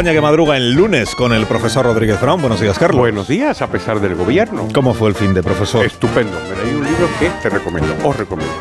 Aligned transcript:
Que 0.00 0.20
madruga 0.20 0.56
en 0.56 0.74
lunes 0.74 1.14
con 1.14 1.34
el 1.34 1.44
profesor 1.44 1.84
Rodríguez 1.84 2.18
Brown. 2.22 2.40
Buenos 2.40 2.58
días, 2.58 2.78
Carlos. 2.78 2.98
Buenos 2.98 3.28
días, 3.28 3.60
a 3.60 3.66
pesar 3.66 4.00
del 4.00 4.14
gobierno. 4.14 4.66
¿Cómo 4.72 4.94
fue 4.94 5.10
el 5.10 5.14
fin 5.14 5.34
de 5.34 5.42
profesor? 5.42 5.84
Estupendo. 5.84 6.32
Me 6.48 6.64
leí 6.64 6.74
un 6.74 6.84
libro 6.84 7.06
que 7.20 7.30
te 7.42 7.50
recomiendo, 7.50 7.94
os 8.02 8.16
recomiendo. 8.16 8.52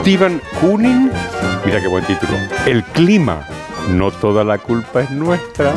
Stephen 0.00 0.42
Kooning, 0.60 1.10
mira 1.64 1.80
qué 1.80 1.86
buen 1.86 2.04
título. 2.04 2.32
El 2.66 2.82
clima. 2.82 3.46
No 3.90 4.10
toda 4.10 4.42
la 4.42 4.58
culpa 4.58 5.02
es 5.02 5.10
nuestra. 5.10 5.72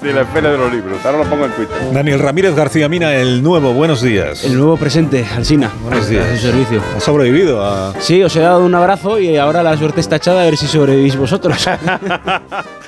de 0.00 0.12
la 0.14 0.22
espera 0.22 0.52
de 0.52 0.58
los 0.58 0.72
libros. 0.72 1.04
Ahora 1.04 1.18
lo 1.18 1.24
pongo 1.24 1.46
en 1.46 1.52
Twitter. 1.52 1.76
Daniel 1.92 2.20
Ramírez 2.20 2.54
García 2.54 2.88
Mina, 2.88 3.14
el 3.16 3.42
nuevo. 3.42 3.74
Buenos 3.74 4.00
días. 4.00 4.44
El 4.44 4.56
nuevo 4.56 4.76
presente, 4.76 5.26
Alsina. 5.36 5.70
Buenos 5.82 6.08
días. 6.08 6.24
A 6.24 6.36
su 6.36 6.42
servicio. 6.42 6.80
¿Has 6.96 7.02
sobrevivido 7.02 7.62
a...? 7.62 7.92
Sí, 7.98 8.22
os 8.22 8.34
he 8.36 8.40
dado 8.40 8.64
un 8.64 8.74
abrazo 8.74 9.18
y 9.18 9.36
ahora 9.36 9.62
la 9.62 9.76
suerte 9.76 10.00
está 10.00 10.16
echada 10.16 10.42
a 10.42 10.44
ver 10.44 10.56
si 10.56 10.68
sobrevivís 10.68 11.16
vosotros. 11.16 11.68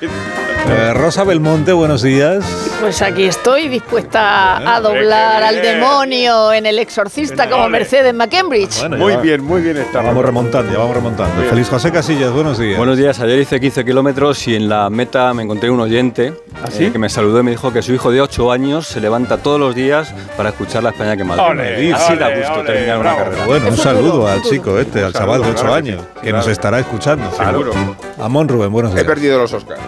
Eh, 0.69 0.93
Rosa 0.95 1.25
Belmonte, 1.25 1.73
buenos 1.73 2.03
días. 2.03 2.45
Pues 2.81 3.03
aquí 3.03 3.25
estoy 3.25 3.69
dispuesta 3.69 4.57
a 4.75 4.81
doblar 4.81 5.43
al 5.43 5.61
demonio 5.61 6.53
en 6.53 6.67
El 6.67 6.79
Exorcista 6.79 7.49
como 7.51 7.69
Mercedes 7.69 8.15
McCambridge. 8.15 8.81
Bueno, 8.81 8.97
Muy 8.97 9.15
va- 9.15 9.21
bien, 9.21 9.45
muy 9.45 9.61
bien 9.63 9.77
está. 9.79 10.01
vamos 10.03 10.25
remontando, 10.25 10.73
ya 10.73 10.79
vamos 10.79 10.95
remontando. 10.95 11.35
Bien. 11.37 11.51
Feliz 11.51 11.69
José 11.69 11.91
Casillas, 11.91 12.31
buenos 12.33 12.59
días. 12.59 12.77
Buenos 12.79 12.97
días, 12.97 13.19
ayer 13.21 13.39
hice 13.41 13.61
15 13.61 13.85
kilómetros 13.85 14.47
y 14.49 14.55
en 14.55 14.69
la 14.69 14.89
meta 14.91 15.33
me 15.35 15.43
encontré 15.43 15.71
un 15.71 15.81
oyente 15.81 16.33
¿Ah, 16.63 16.69
eh, 16.79 16.91
que 16.93 16.99
me 16.99 17.09
saludó 17.09 17.41
y 17.41 17.43
me 17.43 17.51
dijo 17.51 17.73
que 17.73 17.83
su 17.83 17.93
hijo 17.93 18.11
de 18.13 18.21
8 18.21 18.53
años 18.53 18.87
se 18.87 19.01
levanta 19.01 19.39
todos 19.39 19.59
los 19.59 19.75
días 19.75 20.15
para 20.37 20.51
escuchar 20.51 20.83
la 20.83 20.91
España 20.91 21.17
que. 21.17 21.23
Ole, 21.23 21.93
Así 21.95 22.17
da 22.17 22.35
gusto 22.37 22.61
ole, 22.61 22.65
terminar 22.73 22.99
una 22.99 23.17
carrera. 23.17 23.45
Bueno, 23.47 23.69
un 23.69 23.77
saludo 23.77 24.29
al 24.29 24.43
chico 24.43 24.79
este, 24.79 25.03
al 25.05 25.13
Saludo, 25.13 25.19
chaval 25.39 25.43
de 25.43 25.49
8 25.51 25.55
claro 25.63 25.83
que 25.83 25.91
años, 25.91 26.03
sí, 26.15 26.21
que 26.23 26.33
nos 26.33 26.47
estará 26.47 26.79
escuchando. 26.81 27.31
Seguro. 27.33 27.73
Amón 28.21 28.49
Rubén, 28.49 28.71
buenos 28.73 28.93
He 28.93 28.97
días. 28.97 29.07
perdido 29.07 29.39
los 29.39 29.53
Oscars. 29.53 29.81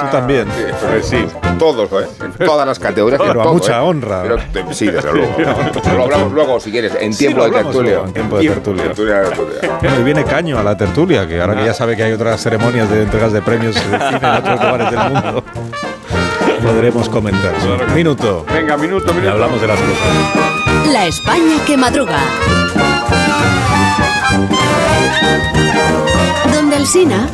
Tú 0.00 0.06
también. 0.10 0.46
Sí, 0.56 0.62
Pues 0.88 1.06
sí. 1.06 1.26
Todos, 1.58 1.90
¿eh? 1.92 2.06
en 2.24 2.32
todas 2.46 2.66
las 2.66 2.78
categorías. 2.78 3.20
Pero 3.20 3.40
a 3.40 3.44
todo, 3.44 3.52
mucha 3.54 3.76
¿eh? 3.76 3.80
honra. 3.80 4.22
Pero, 4.22 4.36
te- 4.52 4.74
sí, 4.74 4.86
desde 4.90 5.12
luego. 5.12 5.34
Lo 5.96 6.02
hablamos 6.04 6.32
luego, 6.32 6.60
si 6.60 6.70
quieres, 6.70 6.92
en 6.98 7.14
tiempo 7.16 7.44
de 7.44 7.50
tertulia. 7.50 7.90
luego, 7.92 8.06
en 8.06 8.12
tiempo 8.12 8.38
de 8.38 8.48
tertulia. 8.48 8.82
Tertulia 8.84 9.14
de 9.16 9.28
tertulia. 9.28 9.78
Bueno, 9.80 10.00
y 10.00 10.02
viene 10.04 10.24
Caño 10.24 10.58
a 10.58 10.62
la 10.62 10.76
tertulia, 10.76 11.26
que 11.28 11.40
ahora 11.40 11.56
que 11.56 11.64
ya 11.66 11.74
sabe 11.74 11.96
que 11.96 12.02
hay 12.04 12.12
otras 12.12 12.40
ceremonias 12.40 12.88
de 12.90 13.02
entregas 13.02 13.32
de 13.32 13.42
premios 13.42 13.74
de 13.74 13.80
cine 13.82 13.96
en 13.98 14.24
otros 14.24 14.60
lugares 14.64 14.90
del 14.90 15.00
mundo, 15.10 15.44
podremos 16.62 17.08
comentar. 17.08 17.52
Minuto. 17.94 18.44
Venga, 18.52 18.76
minuto, 18.76 19.10
Y 19.10 19.14
minuto. 19.14 19.32
hablamos 19.32 19.60
de 19.60 19.66
las 19.66 19.78
cosas. 19.78 20.92
La 20.92 21.06
España 21.06 21.56
que 21.66 21.76
madruga. 21.76 22.18
Donde 26.54 26.76
Alsina. 26.76 27.28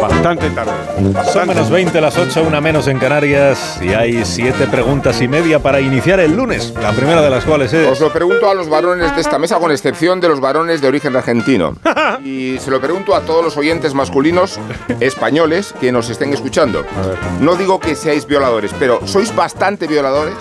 Bastante 0.00 0.50
tarde. 0.50 0.72
Son 0.96 1.12
Bastante. 1.12 1.46
menos 1.54 1.70
20 1.70 2.00
las 2.00 2.16
8, 2.16 2.42
una 2.46 2.60
menos 2.60 2.88
en 2.88 2.98
Canarias, 2.98 3.78
y 3.82 3.88
hay 3.88 4.24
siete 4.24 4.66
preguntas 4.66 5.20
y 5.20 5.28
media 5.28 5.58
para 5.58 5.80
iniciar 5.80 6.20
el 6.20 6.36
lunes. 6.36 6.72
La 6.80 6.92
primera 6.92 7.20
de 7.22 7.30
las 7.30 7.44
cuales 7.44 7.72
es... 7.72 7.88
Os 7.88 8.00
lo 8.00 8.12
pregunto 8.12 8.50
a 8.50 8.54
los 8.54 8.68
varones 8.68 9.14
de 9.14 9.20
esta 9.20 9.38
mesa, 9.38 9.58
con 9.58 9.70
excepción 9.70 10.20
de 10.20 10.28
los 10.28 10.40
varones 10.40 10.80
de 10.80 10.88
origen 10.88 11.16
argentino. 11.16 11.76
Y 12.24 12.58
se 12.58 12.70
lo 12.70 12.80
pregunto 12.80 13.14
a 13.14 13.22
todos 13.22 13.42
los 13.42 13.56
oyentes 13.56 13.94
masculinos 13.94 14.58
españoles 15.00 15.74
que 15.80 15.90
nos 15.90 16.10
estén 16.10 16.32
escuchando. 16.34 16.84
No 17.40 17.54
digo 17.54 17.80
que 17.80 17.94
seáis 17.94 18.26
violadores, 18.26 18.72
pero 18.78 19.00
¿sois 19.06 19.34
bastante 19.34 19.86
violadores? 19.86 20.34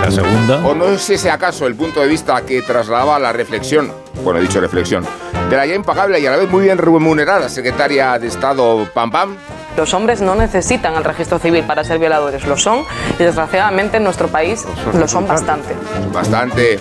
La 0.00 0.10
segunda... 0.10 0.66
¿O 0.66 0.74
no 0.74 0.86
es 0.86 1.10
ese 1.10 1.30
acaso 1.30 1.66
el 1.66 1.74
punto 1.74 2.00
de 2.00 2.08
vista 2.08 2.40
que 2.42 2.62
trasladaba 2.62 3.18
la 3.18 3.32
reflexión, 3.32 3.92
bueno, 4.24 4.38
he 4.38 4.42
dicho 4.42 4.60
reflexión, 4.60 5.04
de 5.52 5.58
la 5.58 5.66
ya 5.66 5.74
impagable 5.74 6.18
y 6.18 6.24
a 6.26 6.30
la 6.30 6.38
vez 6.38 6.48
muy 6.48 6.64
bien 6.64 6.78
remunerada 6.78 7.46
secretaria 7.50 8.18
de 8.18 8.26
Estado 8.26 8.88
Pam 8.94 9.10
Pam? 9.10 9.36
Los 9.76 9.92
hombres 9.92 10.22
no 10.22 10.34
necesitan 10.34 10.94
el 10.94 11.04
registro 11.04 11.38
civil 11.38 11.62
para 11.64 11.84
ser 11.84 11.98
violadores, 11.98 12.46
lo 12.46 12.56
son 12.56 12.84
y 13.18 13.22
desgraciadamente 13.22 13.98
en 13.98 14.04
nuestro 14.04 14.28
país 14.28 14.64
lo 14.94 15.06
son 15.06 15.28
bastante. 15.28 15.74
Bastante. 16.10 16.78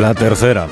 La 0.00 0.14
tercera. 0.14 0.68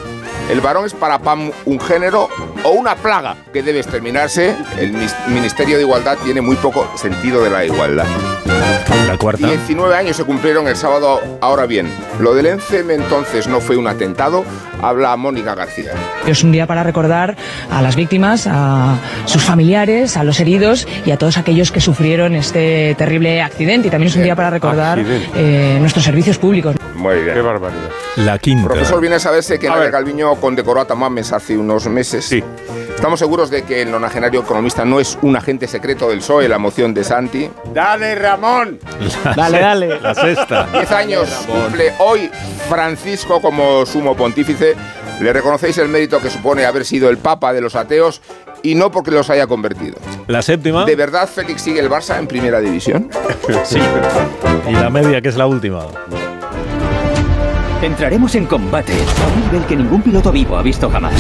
El 0.51 0.61
varón 0.61 0.87
es 0.87 0.95
para 0.95 1.19
Pam 1.19 1.51
un 1.65 1.81
género 1.81 2.29
o 2.62 2.71
una 2.71 2.95
plaga 2.95 3.37
que 3.53 3.65
debe 3.65 3.81
exterminarse. 3.81 4.55
El 4.79 4.93
Ministerio 5.29 5.77
de 5.77 5.83
Igualdad 5.83 6.17
tiene 6.23 6.41
muy 6.41 6.55
poco 6.57 6.89
sentido 6.97 7.43
de 7.43 7.51
la 7.51 7.65
igualdad. 7.65 8.07
La 9.09 9.19
cuarta. 9.19 9.49
19 9.49 9.95
años 9.97 10.17
se 10.17 10.25
cumplieron 10.25 10.69
el 10.69 10.77
sábado. 10.77 11.21
Ahora 11.41 11.67
bien, 11.67 11.89
lo 12.21 12.33
del 12.34 12.47
ENCEM 12.47 12.93
entonces 12.93 13.49
no 13.49 13.61
fue 13.61 13.77
un 13.77 13.89
atentado. 13.89 14.45
Habla 14.81 15.17
Mónica 15.17 15.57
García. 15.57 15.93
Es 16.27 16.45
un 16.45 16.53
día 16.53 16.67
para 16.67 16.84
recordar 16.84 17.37
a 17.69 17.83
las 17.83 17.97
víctimas, 17.97 18.47
a 18.49 18.99
sus 19.25 19.43
familiares, 19.43 20.17
a 20.17 20.23
los 20.23 20.39
heridos 20.39 20.87
y 21.05 21.11
a 21.11 21.17
todos 21.19 21.39
aquellos 21.39 21.73
que 21.73 21.81
sufrieron 21.81 22.37
este 22.37 22.95
terrible 22.97 23.43
accidente. 23.43 23.89
Y 23.89 23.91
también 23.91 24.11
es 24.11 24.17
un 24.17 24.23
día 24.23 24.37
para 24.37 24.51
recordar 24.51 25.01
eh, 25.01 25.78
nuestros 25.81 26.05
servicios 26.05 26.39
públicos. 26.39 26.77
Muy 26.97 27.15
Qué 27.17 27.33
bien. 27.33 27.45
barbaridad. 27.45 27.91
La 28.17 28.39
quinta. 28.39 28.69
Profesor, 28.69 29.01
viene 29.01 29.17
a 29.17 29.21
saberse 29.21 29.59
que 29.59 29.67
A 29.69 29.71
Nadia 29.71 29.84
ver. 29.84 29.93
Calviño 29.93 30.34
condecoró 30.37 30.81
a 30.81 30.87
Tamames 30.87 31.33
hace 31.33 31.57
unos 31.57 31.87
meses. 31.87 32.25
Sí. 32.25 32.43
Estamos 32.95 33.19
seguros 33.19 33.51
de 33.51 33.62
que 33.62 33.83
el 33.83 33.91
nonagenario 33.91 34.41
economista 34.41 34.84
no 34.87 34.99
es 35.01 35.19
un 35.21 35.37
agente 35.37 35.69
secreto 35.69 36.09
del 36.09 36.19
PSOE, 36.21 36.49
la 36.49 36.59
moción 36.59 36.95
de 36.95 37.05
Santi. 37.05 37.51
¡Dale, 37.75 38.15
Ramón! 38.15 38.79
dale, 39.37 39.61
dale. 39.61 40.01
La 40.01 40.15
sexta. 40.15 40.67
10 40.73 40.93
años 40.93 41.29
cumple 41.47 41.93
hoy 41.99 42.31
Francisco 42.71 43.41
como 43.43 43.84
sumo 43.84 44.17
pontífice. 44.17 44.75
Le 45.21 45.33
reconocéis 45.33 45.77
el 45.78 45.89
mérito 45.89 46.21
que 46.21 46.31
supone 46.31 46.65
haber 46.65 46.84
sido 46.87 47.11
el 47.11 47.19
papa 47.19 47.53
de 47.53 47.61
los 47.61 47.75
ateos 47.77 48.23
y 48.63 48.75
no 48.75 48.91
porque 48.91 49.11
los 49.11 49.28
haya 49.31 49.47
convertido. 49.47 49.97
La 50.27 50.41
séptima. 50.43 50.84
¿De 50.87 50.97
verdad 50.97 51.28
Félix 51.28 51.63
sigue 51.63 51.81
el 51.81 51.91
Barça 51.91 52.19
en 52.19 52.27
primera 52.27 52.61
división? 52.61 53.11
Sí. 53.65 53.78
Y 54.69 54.73
la 54.73 54.91
media, 54.91 55.21
que 55.21 55.28
es 55.28 55.37
la 55.37 55.47
última. 55.47 55.87
Entraremos 57.82 58.34
en 58.34 58.47
combate 58.47 58.92
a 58.94 59.26
un 59.37 59.44
nivel 59.47 59.66
que 59.66 59.76
ningún 59.76 60.03
piloto 60.03 60.32
vivo 60.32 60.56
ha 60.56 60.62
visto 60.62 60.91
jamás. 60.91 61.14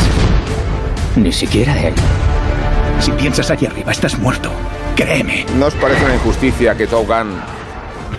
Ni 1.16 1.32
siquiera 1.32 1.78
él. 1.80 1.94
Si 3.00 3.10
piensas 3.12 3.50
aquí 3.50 3.66
arriba, 3.66 3.92
estás 3.92 4.18
muerto. 4.18 4.50
Créeme. 4.96 5.44
¿No 5.58 5.66
os 5.66 5.74
parece 5.74 6.04
una 6.04 6.14
injusticia 6.14 6.74
que 6.74 6.86
Top 6.86 7.06
Gun 7.06 7.32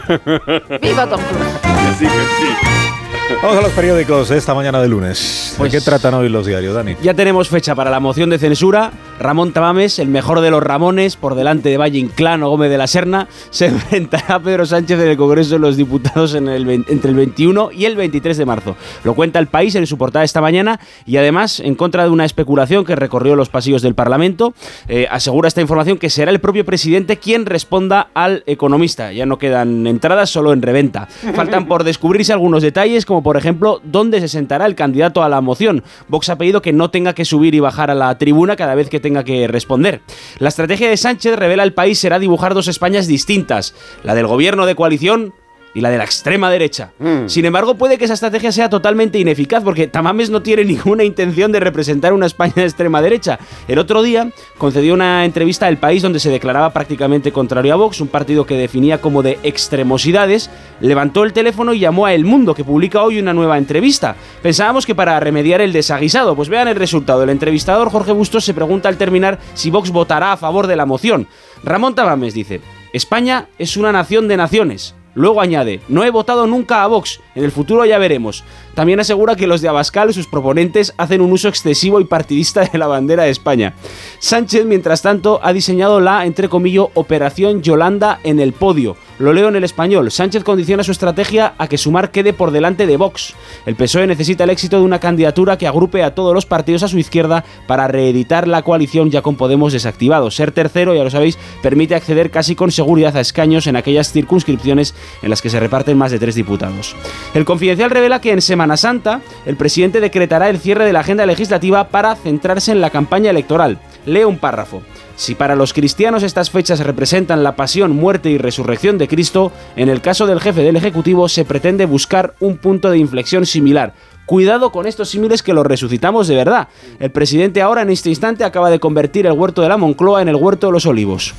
¡Viva 0.81 1.07
Tom 1.07 1.19
Cruise! 1.21 1.97
Sí, 1.97 2.05
que 2.05 2.11
sí. 2.11 3.35
Vamos 3.41 3.57
a 3.57 3.61
los 3.61 3.71
periódicos 3.71 4.29
de 4.29 4.37
esta 4.37 4.53
mañana 4.53 4.79
de 4.81 4.87
lunes. 4.87 5.49
¿De 5.53 5.57
Pues- 5.57 5.71
qué 5.71 5.81
tratan 5.81 6.13
hoy 6.13 6.29
los 6.29 6.45
diarios, 6.45 6.75
Dani? 6.75 6.95
Ya 7.01 7.13
tenemos 7.13 7.49
fecha 7.49 7.75
para 7.75 7.89
la 7.89 7.99
moción 7.99 8.29
de 8.29 8.37
censura. 8.37 8.91
Ramón 9.19 9.51
Tamames, 9.51 9.97
el 9.97 10.09
mejor 10.09 10.41
de 10.41 10.51
los 10.51 10.61
Ramones, 10.61 11.15
por 11.15 11.33
delante 11.33 11.69
de 11.69 11.77
Valle 11.77 11.97
Inclán 11.97 12.41
Gómez 12.41 12.69
de 12.69 12.77
la 12.77 12.85
Serna, 12.85 13.27
se 13.49 13.67
enfrentará 13.67 14.35
a 14.35 14.39
Pedro 14.39 14.65
Sánchez 14.65 14.99
en 14.99 15.07
el 15.09 15.17
Congreso 15.17 15.55
de 15.55 15.59
los 15.59 15.75
Diputados 15.75 16.35
entre 16.35 16.55
el 16.57 17.15
21 17.15 17.71
y 17.71 17.85
el 17.85 17.95
23 17.95 18.37
de 18.37 18.45
marzo. 18.45 18.75
Lo 19.03 19.15
cuenta 19.15 19.39
el 19.39 19.47
país 19.47 19.73
en 19.75 19.87
su 19.87 19.97
portada 19.97 20.23
esta 20.23 20.41
mañana 20.41 20.79
y 21.05 21.17
además, 21.17 21.59
en 21.59 21.75
contra 21.75 22.03
de 22.03 22.09
una 22.09 22.25
especulación 22.25 22.85
que 22.85 22.95
recorrió 22.95 23.35
los 23.35 23.49
pasillos 23.49 23.81
del 23.81 23.95
Parlamento, 23.95 24.53
eh, 24.87 25.07
asegura 25.09 25.47
esta 25.47 25.61
información 25.61 25.97
que 25.97 26.09
será 26.09 26.29
el 26.29 26.39
propio 26.39 26.63
presidente 26.63 27.17
quien 27.17 27.45
responda 27.45 28.09
al 28.13 28.43
economista. 28.45 29.11
Ya 29.13 29.25
no 29.25 29.39
quedan 29.39 29.87
entradas, 29.87 30.29
solo 30.29 30.53
en 30.53 30.61
reventa. 30.61 31.07
Faltan 31.33 31.67
por 31.67 31.83
descubrirse 31.83 32.33
algunos 32.33 32.61
detalles, 32.61 33.05
como 33.05 33.23
por 33.23 33.37
ejemplo, 33.37 33.81
dónde 33.83 34.19
se 34.19 34.27
sentará 34.27 34.65
el 34.65 34.75
candidato 34.75 35.23
a 35.23 35.29
la 35.29 35.41
moción. 35.41 35.83
Vox 36.07 36.29
ha 36.29 36.37
pedido 36.37 36.61
que 36.61 36.73
no 36.73 36.91
tenga 36.91 37.13
que 37.13 37.25
subir 37.25 37.55
y 37.55 37.59
bajar 37.59 37.89
a 37.89 37.95
la 37.95 38.15
tribuna 38.17 38.55
cada 38.55 38.75
vez 38.75 38.89
que 38.89 38.99
tenga 39.07 39.23
que 39.23 39.47
responder. 39.47 40.01
La 40.37 40.49
estrategia 40.49 40.89
de 40.89 40.97
Sánchez 40.97 41.37
revela 41.37 41.63
al 41.63 41.73
país 41.73 41.97
será 41.97 42.19
dibujar 42.19 42.53
dos 42.53 42.67
Españas 42.67 43.07
distintas, 43.07 43.73
la 44.03 44.15
del 44.15 44.27
gobierno 44.27 44.65
de 44.65 44.75
coalición 44.75 45.33
y 45.73 45.81
la 45.81 45.89
de 45.89 45.97
la 45.97 46.03
extrema 46.03 46.49
derecha. 46.49 46.91
Sin 47.27 47.45
embargo, 47.45 47.75
puede 47.75 47.97
que 47.97 48.05
esa 48.05 48.13
estrategia 48.15 48.51
sea 48.51 48.69
totalmente 48.69 49.19
ineficaz 49.19 49.63
porque 49.63 49.87
Tamames 49.87 50.29
no 50.29 50.41
tiene 50.41 50.65
ninguna 50.65 51.03
intención 51.03 51.51
de 51.51 51.59
representar 51.59 52.13
una 52.13 52.25
España 52.25 52.53
de 52.55 52.63
extrema 52.63 53.01
derecha. 53.01 53.39
El 53.67 53.79
otro 53.79 54.01
día 54.01 54.31
concedió 54.57 54.93
una 54.93 55.25
entrevista 55.25 55.67
al 55.67 55.77
país 55.77 56.01
donde 56.01 56.19
se 56.19 56.29
declaraba 56.29 56.73
prácticamente 56.73 57.31
contrario 57.31 57.73
a 57.73 57.77
Vox, 57.77 58.01
un 58.01 58.07
partido 58.07 58.45
que 58.45 58.57
definía 58.57 59.01
como 59.01 59.23
de 59.23 59.39
extremosidades, 59.43 60.49
levantó 60.81 61.23
el 61.23 61.33
teléfono 61.33 61.73
y 61.73 61.79
llamó 61.79 62.05
a 62.05 62.13
El 62.13 62.25
Mundo, 62.25 62.55
que 62.55 62.63
publica 62.63 63.03
hoy 63.03 63.19
una 63.19 63.33
nueva 63.33 63.57
entrevista. 63.57 64.15
Pensábamos 64.41 64.85
que 64.85 64.95
para 64.95 65.19
remediar 65.19 65.61
el 65.61 65.73
desaguisado, 65.73 66.35
pues 66.35 66.49
vean 66.49 66.67
el 66.67 66.75
resultado. 66.75 67.23
El 67.23 67.29
entrevistador 67.29 67.89
Jorge 67.89 68.11
Bustos 68.11 68.45
se 68.45 68.53
pregunta 68.53 68.89
al 68.89 68.97
terminar 68.97 69.39
si 69.53 69.69
Vox 69.69 69.91
votará 69.91 70.31
a 70.31 70.37
favor 70.37 70.67
de 70.67 70.75
la 70.75 70.85
moción. 70.85 71.27
Ramón 71.63 71.95
Tamames 71.95 72.33
dice, 72.33 72.61
España 72.93 73.47
es 73.57 73.77
una 73.77 73.91
nación 73.91 74.27
de 74.27 74.37
naciones. 74.37 74.95
Luego 75.17 75.41
añade, 75.41 75.81
no 75.87 76.03
he 76.03 76.11
votado 76.11 76.45
nunca 76.45 76.83
a 76.83 76.87
Vox, 76.87 77.19
en 77.33 77.43
el 77.43 77.51
futuro 77.51 77.83
ya 77.85 77.97
veremos. 77.97 78.43
También 78.77 78.99
asegura 78.99 79.35
que 79.35 79.47
los 79.47 79.61
de 79.61 79.69
Abascal 79.69 80.13
sus 80.13 80.27
proponentes 80.27 80.93
hacen 80.97 81.21
un 81.21 81.31
uso 81.31 81.47
excesivo 81.47 81.99
y 81.99 82.05
partidista 82.05 82.61
de 82.61 82.77
la 82.77 82.85
bandera 82.85 83.23
de 83.23 83.31
España. 83.31 83.73
Sánchez, 84.19 84.65
mientras 84.65 85.01
tanto, 85.01 85.39
ha 85.41 85.51
diseñado 85.51 85.99
la, 85.99 86.27
entre 86.27 86.47
comillas, 86.47 86.85
Operación 86.93 87.63
Yolanda 87.63 88.19
en 88.23 88.39
el 88.39 88.53
podio. 88.53 88.95
Lo 89.17 89.33
leo 89.33 89.47
en 89.47 89.55
el 89.55 89.63
español. 89.63 90.11
Sánchez 90.11 90.43
condiciona 90.43 90.83
su 90.83 90.91
estrategia 90.91 91.55
a 91.57 91.67
que 91.67 91.79
Sumar 91.79 92.11
quede 92.11 92.33
por 92.33 92.51
delante 92.51 92.85
de 92.85 92.97
Vox. 92.97 93.33
El 93.65 93.75
PSOE 93.75 94.05
necesita 94.05 94.43
el 94.43 94.51
éxito 94.51 94.77
de 94.77 94.83
una 94.83 94.99
candidatura 94.99 95.57
que 95.57 95.65
agrupe 95.65 96.03
a 96.03 96.13
todos 96.13 96.35
los 96.35 96.45
partidos 96.45 96.83
a 96.83 96.87
su 96.87 96.99
izquierda 96.99 97.43
para 97.65 97.87
reeditar 97.87 98.47
la 98.47 98.61
coalición 98.61 99.09
ya 99.09 99.23
con 99.23 99.35
Podemos 99.35 99.73
desactivado. 99.73 100.29
Ser 100.29 100.51
tercero, 100.51 100.93
ya 100.93 101.03
lo 101.03 101.09
sabéis, 101.09 101.39
permite 101.63 101.95
acceder 101.95 102.29
casi 102.29 102.53
con 102.53 102.71
seguridad 102.71 103.17
a 103.17 103.21
escaños 103.21 103.65
en 103.65 103.75
aquellas 103.75 104.11
circunscripciones 104.11 104.93
en 105.23 105.31
las 105.31 105.41
que 105.41 105.49
se 105.49 105.59
reparten 105.59 105.97
más 105.97 106.11
de 106.11 106.19
tres 106.19 106.35
diputados. 106.35 106.95
El 107.33 107.45
Confidencial 107.45 107.89
revela 107.89 108.21
que 108.21 108.33
en 108.33 108.41
Semana 108.41 108.66
Santa 108.75 109.21
el 109.45 109.55
presidente 109.55 110.01
decretará 110.01 110.49
el 110.49 110.59
cierre 110.59 110.85
de 110.85 110.91
la 110.91 110.99
agenda 110.99 111.25
legislativa 111.25 111.87
para 111.87 112.15
centrarse 112.15 112.73
en 112.73 112.81
la 112.81 112.89
campaña 112.89 113.29
electoral. 113.29 113.77
Leo 114.05 114.27
un 114.27 114.39
párrafo. 114.39 114.81
Si 115.15 115.33
para 115.33 115.55
los 115.55 115.73
cristianos 115.73 116.23
estas 116.23 116.51
fechas 116.51 116.79
representan 116.79 117.43
la 117.43 117.55
pasión, 117.55 117.95
muerte 117.95 118.29
y 118.29 118.37
resurrección 118.37 118.97
de 118.97 119.07
Cristo, 119.07 119.51
en 119.75 119.89
el 119.89 120.01
caso 120.01 120.27
del 120.27 120.41
jefe 120.41 120.61
del 120.61 120.75
Ejecutivo 120.75 121.29
se 121.29 121.45
pretende 121.45 121.85
buscar 121.85 122.35
un 122.39 122.57
punto 122.57 122.91
de 122.91 122.97
inflexión 122.97 123.45
similar. 123.45 123.93
Cuidado 124.27 124.73
con 124.73 124.85
estos 124.87 125.07
símiles 125.07 125.41
que 125.41 125.53
los 125.53 125.65
resucitamos 125.65 126.27
de 126.27 126.35
verdad. 126.35 126.67
El 126.99 127.11
presidente 127.11 127.61
ahora 127.61 127.83
en 127.83 127.89
este 127.89 128.09
instante 128.09 128.43
acaba 128.43 128.69
de 128.69 128.77
convertir 128.77 129.25
el 129.25 129.31
huerto 129.31 129.61
de 129.61 129.69
la 129.69 129.77
Moncloa 129.77 130.21
en 130.21 130.27
el 130.27 130.35
huerto 130.35 130.67
de 130.67 130.73
los 130.73 130.85
olivos. 130.85 131.33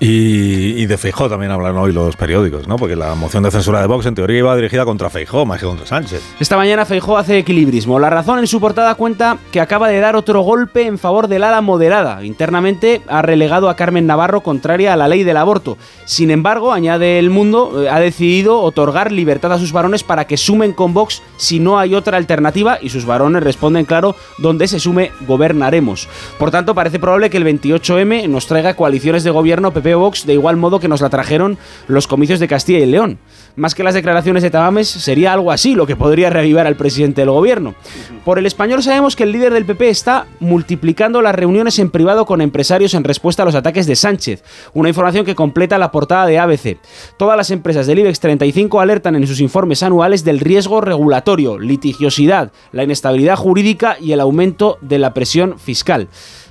Y, 0.00 0.80
y 0.80 0.86
de 0.86 0.96
Feijó 0.96 1.28
también 1.28 1.50
hablan 1.50 1.76
hoy 1.76 1.92
los 1.92 2.14
periódicos, 2.14 2.68
¿no? 2.68 2.76
Porque 2.76 2.94
la 2.94 3.16
moción 3.16 3.42
de 3.42 3.50
censura 3.50 3.80
de 3.80 3.88
Vox 3.88 4.06
en 4.06 4.14
teoría 4.14 4.38
iba 4.38 4.54
dirigida 4.54 4.84
contra 4.84 5.10
Feijó 5.10 5.44
más 5.44 5.58
que 5.58 5.66
contra 5.66 5.86
Sánchez. 5.86 6.22
Esta 6.38 6.56
mañana 6.56 6.86
Feijó 6.86 7.18
hace 7.18 7.38
equilibrismo. 7.38 7.98
La 7.98 8.08
razón 8.08 8.38
en 8.38 8.46
su 8.46 8.60
portada 8.60 8.94
cuenta 8.94 9.38
que 9.50 9.60
acaba 9.60 9.88
de 9.88 9.98
dar 9.98 10.14
otro 10.14 10.42
golpe 10.42 10.86
en 10.86 10.98
favor 10.98 11.26
del 11.26 11.42
ala 11.42 11.60
moderada. 11.62 12.24
Internamente 12.24 13.02
ha 13.08 13.22
relegado 13.22 13.68
a 13.68 13.74
Carmen 13.74 14.06
Navarro 14.06 14.42
contraria 14.42 14.92
a 14.92 14.96
la 14.96 15.08
ley 15.08 15.24
del 15.24 15.36
aborto. 15.36 15.76
Sin 16.04 16.30
embargo, 16.30 16.72
añade 16.72 17.18
El 17.18 17.30
Mundo, 17.30 17.82
eh, 17.82 17.90
ha 17.90 17.98
decidido 17.98 18.60
otorgar 18.60 19.10
libertad 19.10 19.52
a 19.52 19.58
sus 19.58 19.72
varones 19.72 20.04
para 20.04 20.28
que 20.28 20.36
sumen 20.36 20.74
con 20.74 20.94
Vox 20.94 21.22
si 21.38 21.58
no 21.58 21.76
hay 21.76 21.96
otra 21.96 22.16
alternativa 22.16 22.27
y 22.82 22.90
sus 22.90 23.06
varones 23.06 23.42
responden 23.42 23.84
claro, 23.84 24.14
donde 24.38 24.68
se 24.68 24.78
sume 24.78 25.12
gobernaremos. 25.26 26.08
Por 26.38 26.50
tanto, 26.50 26.74
parece 26.74 26.98
probable 26.98 27.30
que 27.30 27.38
el 27.38 27.44
28M 27.44 28.28
nos 28.28 28.46
traiga 28.46 28.74
coaliciones 28.74 29.24
de 29.24 29.30
gobierno 29.30 29.72
PP 29.72 29.94
o 29.94 30.00
Vox 30.00 30.26
de 30.26 30.34
igual 30.34 30.56
modo 30.56 30.78
que 30.78 30.88
nos 30.88 31.00
la 31.00 31.08
trajeron 31.08 31.58
los 31.86 32.06
comicios 32.06 32.38
de 32.38 32.48
Castilla 32.48 32.80
y 32.80 32.86
León. 32.86 33.18
Más 33.56 33.74
que 33.74 33.82
las 33.82 33.94
declaraciones 33.94 34.42
de 34.42 34.50
Tamames, 34.50 34.88
sería 34.88 35.32
algo 35.32 35.50
así 35.50 35.74
lo 35.74 35.86
que 35.86 35.96
podría 35.96 36.30
reavivar 36.30 36.66
al 36.66 36.76
presidente 36.76 37.22
del 37.22 37.30
gobierno. 37.30 37.74
Por 38.24 38.38
el 38.38 38.46
español 38.46 38.82
sabemos 38.82 39.16
que 39.16 39.24
el 39.24 39.32
líder 39.32 39.52
del 39.52 39.64
PP 39.64 39.88
está 39.88 40.26
multiplicando 40.38 41.22
las 41.22 41.34
reuniones 41.34 41.78
en 41.78 41.90
privado 41.90 42.26
con 42.26 42.40
empresarios 42.40 42.94
en 42.94 43.04
respuesta 43.04 43.42
a 43.42 43.46
los 43.46 43.54
ataques 43.54 43.86
de 43.86 43.96
Sánchez, 43.96 44.44
una 44.74 44.90
información 44.90 45.24
que 45.24 45.34
completa 45.34 45.78
la 45.78 45.90
portada 45.90 46.26
de 46.26 46.38
ABC. 46.38 46.78
Todas 47.16 47.36
las 47.36 47.50
empresas 47.50 47.86
del 47.86 48.00
IBEX 48.00 48.20
35 48.20 48.80
alertan 48.80 49.16
en 49.16 49.26
sus 49.26 49.40
informes 49.40 49.82
anuales 49.82 50.24
del 50.24 50.40
riesgo 50.40 50.80
regulatorio, 50.80 51.58
litigiosidad, 51.58 52.17
la 52.72 52.84
inestabilidad 52.84 53.36
jurídica 53.36 53.96
y 54.00 54.12
el 54.12 54.20
aumento 54.20 54.78
de 54.80 54.98
la 54.98 55.14
presión 55.14 55.58
fiscal. 55.58 56.08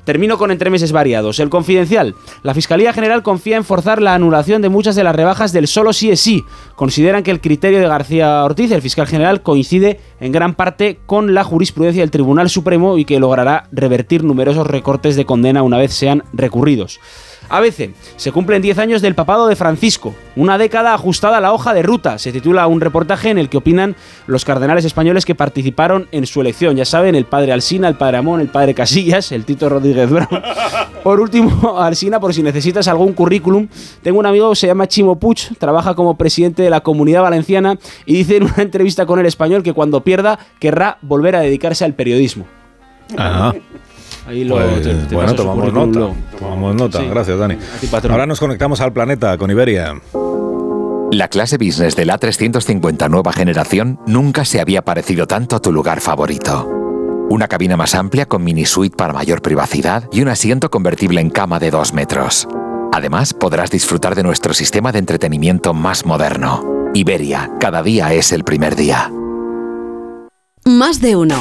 Termino 0.07 0.37
con 0.37 0.51
entremeses 0.51 0.93
variados. 0.93 1.37
El 1.41 1.49
confidencial. 1.49 2.15
La 2.41 2.53
Fiscalía 2.53 2.93
General 2.93 3.23
confía 3.23 3.57
en 3.57 3.65
forzar 3.65 4.01
la 4.01 4.13
anulación 4.13 4.61
de 4.61 4.69
muchas 4.69 4.95
de 4.95 5.03
las 5.03 5.13
rebajas 5.13 5.51
del 5.51 5.67
solo 5.67 5.91
sí 5.91 6.09
es 6.09 6.21
sí. 6.21 6.45
Consideran 6.77 7.23
que 7.23 7.31
el 7.31 7.41
criterio 7.41 7.79
de 7.79 7.89
García 7.89 8.41
Ortiz, 8.45 8.71
el 8.71 8.81
fiscal 8.81 9.05
general, 9.05 9.41
coincide 9.41 9.99
en 10.21 10.31
gran 10.31 10.55
parte 10.55 10.99
con 11.05 11.33
la 11.33 11.43
jurisprudencia 11.43 12.03
del 12.03 12.11
Tribunal 12.11 12.49
Supremo 12.49 12.97
y 12.97 13.03
que 13.03 13.19
logrará 13.19 13.67
revertir 13.73 14.23
numerosos 14.23 14.65
recortes 14.65 15.17
de 15.17 15.25
condena 15.25 15.61
una 15.61 15.77
vez 15.77 15.93
sean 15.93 16.23
recurridos. 16.31 17.01
ABC. 17.49 17.91
Se 18.15 18.31
cumplen 18.31 18.61
10 18.61 18.77
años 18.77 19.01
del 19.01 19.15
papado 19.15 19.47
de 19.47 19.55
Francisco. 19.55 20.15
Una 20.35 20.57
década 20.57 20.93
ajustada 20.93 21.37
a 21.37 21.41
la 21.41 21.53
hoja 21.53 21.73
de 21.73 21.83
ruta. 21.83 22.17
Se 22.17 22.31
titula 22.31 22.67
un 22.67 22.81
reportaje 22.81 23.29
en 23.29 23.37
el 23.37 23.49
que 23.49 23.57
opinan 23.57 23.95
los 24.27 24.45
cardenales 24.45 24.85
españoles 24.85 25.25
que 25.25 25.35
participaron 25.35 26.07
en 26.11 26.25
su 26.25 26.41
elección. 26.41 26.75
Ya 26.75 26.85
saben, 26.85 27.15
el 27.15 27.25
padre 27.25 27.53
Alsina, 27.53 27.87
el 27.87 27.95
padre 27.95 28.17
Amón, 28.17 28.41
el 28.41 28.49
padre 28.49 28.73
Casillas, 28.73 29.31
el 29.31 29.45
Tito 29.45 29.69
Rodríguez 29.69 30.09
Brown. 30.09 30.27
Por 31.03 31.19
último, 31.19 31.79
Alsina, 31.79 32.19
por 32.19 32.33
si 32.33 32.43
necesitas 32.43 32.87
algún 32.89 33.13
currículum, 33.13 33.69
tengo 34.01 34.19
un 34.19 34.25
amigo 34.25 34.49
que 34.49 34.57
se 34.57 34.67
llama 34.67 34.87
Chimo 34.87 35.17
Puig, 35.17 35.57
trabaja 35.57 35.95
como 35.95 36.17
presidente 36.17 36.63
de 36.63 36.69
la 36.69 36.81
Comunidad 36.81 37.21
Valenciana 37.21 37.77
y 38.05 38.15
dice 38.15 38.35
en 38.35 38.43
una 38.43 38.57
entrevista 38.57 39.05
con 39.05 39.17
el 39.17 39.25
español 39.25 39.63
que 39.63 39.71
cuando 39.71 40.01
pierda 40.01 40.37
querrá 40.59 40.97
volver 41.01 41.37
a 41.37 41.39
dedicarse 41.39 41.85
al 41.85 41.93
periodismo. 41.93 42.45
Ajá. 43.15 43.53
Ahí 44.27 44.43
lo, 44.43 44.55
Pues, 44.55 44.81
te- 44.83 44.93
te 44.93 45.15
bueno, 45.15 45.33
tomamos 45.35 45.73
nota. 45.73 45.99
luego. 45.99 46.15
Tomamos 46.37 46.75
nota. 46.75 46.99
Sí. 46.99 47.07
Gracias, 47.09 47.39
Dani. 47.39 47.55
Ti. 47.79 47.87
Ahora 48.09 48.25
nos 48.25 48.39
conectamos 48.39 48.81
al 48.81 48.91
planeta 48.93 49.37
con 49.37 49.49
Iberia. 49.49 49.93
La 51.11 51.29
clase 51.29 51.57
business 51.57 51.95
de 51.95 52.05
la 52.05 52.17
350 52.17 53.07
nueva 53.07 53.31
generación 53.31 53.99
nunca 54.05 54.43
se 54.43 54.59
había 54.59 54.81
parecido 54.83 55.25
tanto 55.27 55.55
a 55.55 55.61
tu 55.61 55.71
lugar 55.71 56.01
favorito. 56.01 56.67
Una 57.29 57.47
cabina 57.47 57.77
más 57.77 57.95
amplia 57.95 58.25
con 58.25 58.43
mini 58.43 58.65
suite 58.65 58.95
para 58.97 59.13
mayor 59.13 59.41
privacidad 59.41 60.03
y 60.11 60.21
un 60.21 60.27
asiento 60.27 60.69
convertible 60.69 61.21
en 61.21 61.29
cama 61.29 61.59
de 61.59 61.71
2 61.71 61.93
metros. 61.93 62.47
Además, 62.91 63.33
podrás 63.33 63.69
disfrutar 63.69 64.15
de 64.15 64.23
nuestro 64.23 64.53
sistema 64.53 64.91
de 64.91 64.99
entretenimiento 64.99 65.73
más 65.73 66.05
moderno. 66.05 66.89
Iberia, 66.93 67.51
cada 67.59 67.83
día 67.83 68.13
es 68.13 68.31
el 68.31 68.43
primer 68.43 68.75
día. 68.75 69.11
Más 70.65 70.99
de 71.01 71.15
uno. 71.15 71.35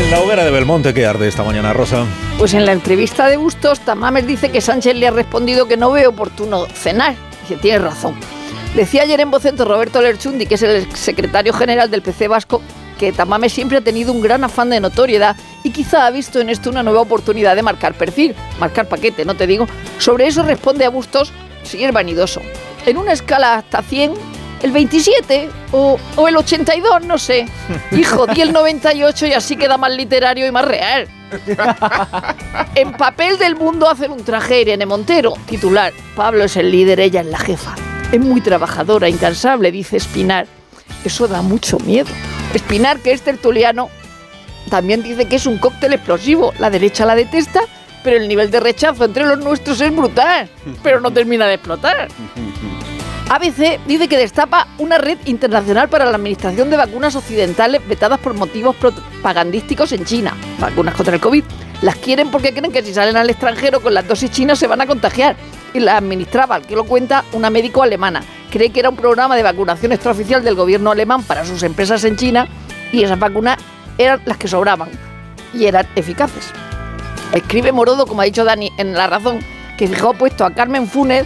En 0.00 0.10
la 0.10 0.20
hoguera 0.20 0.44
de 0.46 0.50
Belmonte 0.50 0.94
que 0.94 1.04
arde 1.04 1.28
esta 1.28 1.44
mañana, 1.44 1.74
Rosa. 1.74 2.06
Pues 2.38 2.54
en 2.54 2.64
la 2.64 2.72
entrevista 2.72 3.28
de 3.28 3.36
Bustos, 3.36 3.80
Tamames 3.80 4.26
dice 4.26 4.50
que 4.50 4.62
Sánchez 4.62 4.96
le 4.96 5.06
ha 5.06 5.10
respondido 5.10 5.68
que 5.68 5.76
no 5.76 5.90
ve 5.90 6.06
oportuno 6.06 6.64
cenar. 6.64 7.16
Que 7.46 7.56
tiene 7.56 7.80
razón. 7.80 8.14
Decía 8.74 9.02
ayer 9.02 9.20
en 9.20 9.30
Vocento 9.30 9.66
Roberto 9.66 10.00
Lerchundi, 10.00 10.46
que 10.46 10.54
es 10.54 10.62
el 10.62 10.90
secretario 10.96 11.52
general 11.52 11.90
del 11.90 12.00
PC 12.00 12.28
Vasco, 12.28 12.62
que 12.98 13.12
Tamames 13.12 13.52
siempre 13.52 13.76
ha 13.76 13.82
tenido 13.82 14.10
un 14.10 14.22
gran 14.22 14.42
afán 14.42 14.70
de 14.70 14.80
notoriedad 14.80 15.36
y 15.64 15.70
quizá 15.70 16.06
ha 16.06 16.10
visto 16.10 16.40
en 16.40 16.48
esto 16.48 16.70
una 16.70 16.82
nueva 16.82 17.02
oportunidad 17.02 17.54
de 17.54 17.62
marcar 17.62 17.92
perfil, 17.92 18.34
marcar 18.58 18.88
paquete, 18.88 19.26
no 19.26 19.34
te 19.34 19.46
digo. 19.46 19.66
Sobre 19.98 20.28
eso 20.28 20.42
responde 20.42 20.86
a 20.86 20.88
Bustos, 20.88 21.30
si 21.62 21.84
es 21.84 21.92
vanidoso. 21.92 22.40
En 22.86 22.96
una 22.96 23.12
escala 23.12 23.56
hasta 23.56 23.82
100, 23.82 24.14
el 24.62 24.72
27 24.72 25.48
o, 25.72 25.98
el 26.28 26.36
82, 26.36 27.04
no 27.04 27.18
sé. 27.18 27.46
Hijo, 27.92 28.26
di 28.26 28.40
el 28.40 28.52
98 28.52 29.26
y 29.26 29.32
así 29.32 29.56
queda 29.56 29.76
más 29.76 29.92
literario 29.92 30.46
y 30.46 30.50
más 30.50 30.64
real. 30.64 31.08
En 32.74 32.92
papel 32.92 33.38
del 33.38 33.56
mundo 33.56 33.88
hacen 33.88 34.10
un 34.10 34.24
traje 34.24 34.62
Irene 34.62 34.86
Montero. 34.86 35.34
Titular, 35.46 35.92
Pablo 36.16 36.44
es 36.44 36.56
el 36.56 36.70
líder, 36.70 37.00
ella 37.00 37.20
es 37.20 37.26
la 37.26 37.38
jefa. 37.38 37.74
Es 38.12 38.20
muy 38.20 38.40
trabajadora, 38.40 39.08
incansable, 39.08 39.70
dice 39.70 39.96
Espinar. 39.96 40.46
Eso 41.04 41.28
da 41.28 41.42
mucho 41.42 41.78
miedo. 41.78 42.10
Espinar, 42.52 42.98
que 42.98 43.12
es 43.12 43.22
tertuliano, 43.22 43.88
también 44.68 45.02
dice 45.02 45.26
que 45.26 45.36
es 45.36 45.46
un 45.46 45.58
cóctel 45.58 45.92
explosivo. 45.94 46.52
La 46.58 46.70
derecha 46.70 47.06
la 47.06 47.14
detesta, 47.14 47.60
pero 48.02 48.16
el 48.16 48.28
nivel 48.28 48.50
de 48.50 48.60
rechazo 48.60 49.04
entre 49.04 49.24
los 49.24 49.38
nuestros 49.38 49.80
es 49.80 49.94
brutal. 49.94 50.50
Pero 50.82 51.00
no 51.00 51.10
termina 51.10 51.46
de 51.46 51.54
explotar. 51.54 52.08
ABC 53.30 53.78
dice 53.86 54.08
que 54.08 54.18
destapa 54.18 54.66
una 54.78 54.98
red 54.98 55.16
internacional 55.26 55.88
para 55.88 56.04
la 56.04 56.16
administración 56.16 56.68
de 56.68 56.76
vacunas 56.76 57.14
occidentales 57.14 57.80
vetadas 57.86 58.18
por 58.18 58.34
motivos 58.34 58.74
propagandísticos 58.74 59.92
en 59.92 60.04
China. 60.04 60.36
Vacunas 60.58 60.96
contra 60.96 61.14
el 61.14 61.20
COVID. 61.20 61.44
Las 61.80 61.94
quieren 61.94 62.32
porque 62.32 62.52
creen 62.52 62.72
que 62.72 62.82
si 62.82 62.92
salen 62.92 63.16
al 63.16 63.30
extranjero 63.30 63.80
con 63.80 63.94
las 63.94 64.08
dosis 64.08 64.32
chinas 64.32 64.58
se 64.58 64.66
van 64.66 64.80
a 64.80 64.86
contagiar. 64.88 65.36
Y 65.72 65.78
las 65.78 65.98
administraba, 65.98 66.60
que 66.60 66.74
lo 66.74 66.82
cuenta 66.82 67.24
una 67.32 67.50
médico 67.50 67.84
alemana. 67.84 68.24
Cree 68.50 68.70
que 68.70 68.80
era 68.80 68.90
un 68.90 68.96
programa 68.96 69.36
de 69.36 69.44
vacunación 69.44 69.92
extraoficial 69.92 70.42
del 70.42 70.56
gobierno 70.56 70.90
alemán 70.90 71.22
para 71.22 71.44
sus 71.44 71.62
empresas 71.62 72.02
en 72.02 72.16
China 72.16 72.48
y 72.90 73.04
esas 73.04 73.20
vacunas 73.20 73.58
eran 73.96 74.20
las 74.24 74.38
que 74.38 74.48
sobraban 74.48 74.88
y 75.54 75.66
eran 75.66 75.86
eficaces. 75.94 76.50
Escribe 77.32 77.70
Morodo, 77.70 78.06
como 78.06 78.22
ha 78.22 78.24
dicho 78.24 78.44
Dani 78.44 78.72
en 78.76 78.94
La 78.94 79.06
Razón, 79.06 79.38
que 79.78 79.86
fijó 79.86 80.14
puesto 80.14 80.44
a 80.44 80.52
Carmen 80.52 80.88
Funes 80.88 81.24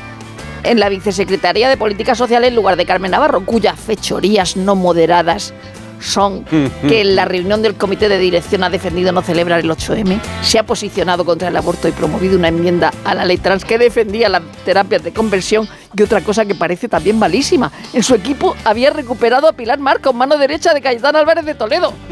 en 0.64 0.80
la 0.80 0.88
Vicesecretaría 0.88 1.68
de 1.68 1.76
Políticas 1.76 2.18
Sociales 2.18 2.48
en 2.48 2.56
lugar 2.56 2.76
de 2.76 2.86
Carmen 2.86 3.12
Navarro, 3.12 3.44
cuyas 3.44 3.78
fechorías 3.78 4.56
no 4.56 4.74
moderadas 4.74 5.54
son 6.00 6.44
que 6.44 7.00
en 7.00 7.16
la 7.16 7.24
reunión 7.24 7.62
del 7.62 7.74
comité 7.74 8.08
de 8.08 8.18
dirección 8.18 8.62
ha 8.62 8.70
defendido 8.70 9.12
no 9.12 9.22
celebrar 9.22 9.60
el 9.60 9.70
8M, 9.70 10.20
se 10.42 10.58
ha 10.58 10.64
posicionado 10.64 11.24
contra 11.24 11.48
el 11.48 11.56
aborto 11.56 11.88
y 11.88 11.92
promovido 11.92 12.36
una 12.38 12.48
enmienda 12.48 12.92
a 13.04 13.14
la 13.14 13.24
ley 13.24 13.38
trans 13.38 13.64
que 13.64 13.78
defendía 13.78 14.28
las 14.28 14.42
terapias 14.64 15.02
de 15.02 15.12
conversión 15.12 15.68
y 15.96 16.02
otra 16.02 16.20
cosa 16.20 16.44
que 16.44 16.54
parece 16.54 16.88
también 16.88 17.18
malísima. 17.18 17.72
En 17.92 18.02
su 18.02 18.14
equipo 18.14 18.54
había 18.64 18.90
recuperado 18.90 19.48
a 19.48 19.52
Pilar 19.52 19.78
Marcos, 19.78 20.14
mano 20.14 20.36
derecha 20.36 20.74
de 20.74 20.82
Cayetán 20.82 21.16
Álvarez 21.16 21.44
de 21.44 21.54
Toledo. 21.54 21.92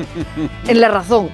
En 0.66 0.80
la 0.80 0.88
razón, 0.88 1.28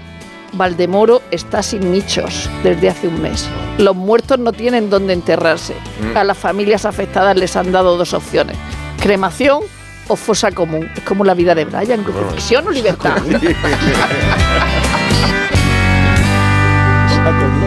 Valdemoro 0.53 1.23
está 1.31 1.63
sin 1.63 1.93
nichos 1.93 2.49
desde 2.63 2.89
hace 2.89 3.09
un 3.09 3.23
mes. 3.23 3.49
Los 3.79 3.95
muertos 3.95 4.39
no 4.39 4.53
tienen 4.53 4.91
dónde 4.91 5.13
enterrarse. 5.13 5.75
A 6.15 6.25
las 6.25 6.39
familias 6.39 6.85
afectadas 6.85 7.37
les 7.37 7.57
han 7.57 7.73
dado 7.73 7.97
dos 7.97 8.15
opciones. 8.15 8.57
Cremación 9.01 9.61
o 10.09 10.17
fosa 10.17 10.51
común. 10.51 10.89
Es 10.97 11.03
como 11.03 11.25
la 11.25 11.35
vida 11.35 11.55
de 11.55 11.65
Brian, 11.65 12.03
crucifixión 12.03 12.67
o 12.67 12.71
libertad. 12.71 13.19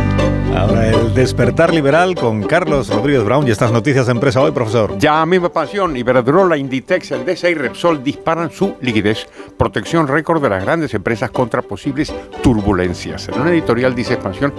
Ahora 0.62 0.88
el 0.90 1.16
despertar 1.16 1.74
liberal 1.74 2.14
con 2.14 2.44
Carlos 2.44 2.88
Rodríguez 2.90 3.24
Brown. 3.24 3.48
Y 3.48 3.50
estas 3.50 3.72
noticias 3.72 4.06
de 4.06 4.12
empresa 4.12 4.42
hoy, 4.42 4.52
profesor. 4.52 4.96
Ya 5.00 5.26
misma 5.26 5.50
pasión, 5.50 5.98
Iberdrola, 5.98 6.56
Inditex, 6.56 7.10
el 7.14 7.26
DSA 7.26 7.50
y 7.50 7.56
Repsol 7.56 8.04
disparan 8.04 8.52
su 8.52 8.76
liquidez, 8.80 9.28
protección 9.58 10.08
récord 10.08 10.40
de 10.40 10.50
las 10.50 10.64
grandes 10.64 10.94
empresas 10.94 11.32
contra 11.32 11.64
posibles 11.64 12.14
turbulencias. 12.44 13.28
En 13.30 13.42
una 13.42 13.50
editorial 13.50 13.96
dice 13.96 14.14
Expansión 14.14 14.54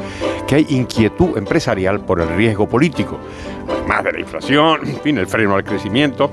que 0.49 0.56
hay 0.56 0.66
inquietud 0.71 1.38
empresarial 1.38 2.00
por 2.00 2.21
el 2.21 2.30
riesgo 2.30 2.68
político, 2.68 3.21
además 3.68 4.02
de 4.02 4.12
la 4.12 4.21
inflación, 4.21 4.80
en 4.85 5.00
fin, 5.02 5.18
el 5.18 5.28
freno 5.28 5.54
al 5.54 5.62
crecimiento 5.62 6.32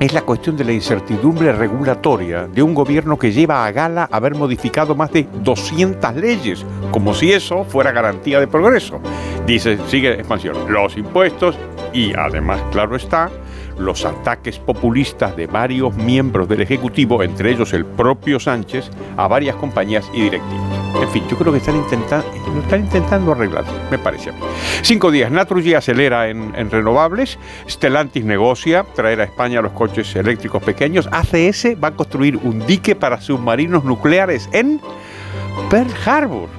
es 0.00 0.12
la 0.12 0.22
cuestión 0.22 0.56
de 0.56 0.64
la 0.64 0.72
incertidumbre 0.72 1.52
regulatoria 1.52 2.46
de 2.46 2.62
un 2.62 2.72
gobierno 2.72 3.18
que 3.18 3.32
lleva 3.32 3.66
a 3.66 3.72
gala 3.72 4.08
haber 4.12 4.34
modificado 4.36 4.94
más 4.94 5.10
de 5.10 5.26
200 5.42 6.14
leyes, 6.14 6.64
como 6.92 7.14
si 7.14 7.32
eso 7.32 7.64
fuera 7.64 7.90
garantía 7.90 8.38
de 8.38 8.46
progreso. 8.46 9.00
Dice, 9.46 9.78
sigue 9.88 10.12
expansión, 10.12 10.72
los 10.72 10.96
impuestos 10.96 11.56
y 11.92 12.14
además, 12.14 12.62
claro 12.70 12.94
está, 12.94 13.30
los 13.76 14.04
ataques 14.04 14.58
populistas 14.58 15.36
de 15.36 15.46
varios 15.46 15.94
miembros 15.96 16.48
del 16.48 16.60
Ejecutivo, 16.60 17.22
entre 17.22 17.50
ellos 17.50 17.72
el 17.72 17.84
propio 17.84 18.38
Sánchez, 18.38 18.90
a 19.16 19.26
varias 19.26 19.56
compañías 19.56 20.08
y 20.12 20.22
directivos. 20.22 20.77
En 20.94 21.08
fin, 21.10 21.24
yo 21.28 21.36
creo 21.36 21.52
que 21.52 21.58
están 21.58 21.76
intentando, 21.76 22.26
están 22.62 22.80
intentando 22.80 23.34
me 23.34 23.98
parece. 23.98 24.32
Cinco 24.82 25.10
días, 25.10 25.30
Naturgy 25.30 25.74
acelera 25.74 26.28
en, 26.28 26.54
en 26.56 26.70
renovables, 26.70 27.38
Stellantis 27.68 28.24
negocia 28.24 28.84
traer 28.94 29.20
a 29.20 29.24
España 29.24 29.60
los 29.62 29.72
coches 29.72 30.14
eléctricos 30.16 30.62
pequeños, 30.62 31.08
ACS 31.12 31.76
va 31.82 31.88
a 31.88 31.92
construir 31.92 32.36
un 32.38 32.66
dique 32.66 32.94
para 32.94 33.20
submarinos 33.20 33.84
nucleares 33.84 34.48
en 34.52 34.80
Pearl 35.70 35.92
Harbor. 36.04 36.57